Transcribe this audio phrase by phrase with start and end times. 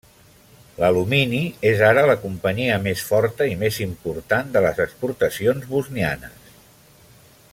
[0.83, 1.41] L'alumini
[1.71, 6.53] és ara la companyia més forta i més important de les exportacions bosnianes.